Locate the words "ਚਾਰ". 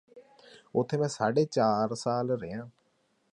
1.45-1.93